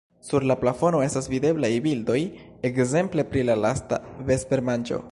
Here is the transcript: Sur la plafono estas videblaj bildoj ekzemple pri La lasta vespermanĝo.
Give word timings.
Sur 0.27 0.45
la 0.51 0.53
plafono 0.61 1.01
estas 1.07 1.27
videblaj 1.33 1.71
bildoj 1.87 2.17
ekzemple 2.71 3.27
pri 3.35 3.47
La 3.53 3.59
lasta 3.67 4.03
vespermanĝo. 4.33 4.99